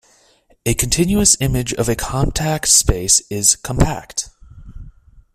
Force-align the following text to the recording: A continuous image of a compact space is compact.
A 0.65 0.73
continuous 0.73 1.37
image 1.41 1.75
of 1.75 1.87
a 1.87 1.93
compact 1.95 2.67
space 2.69 3.21
is 3.29 3.55
compact. 3.55 4.31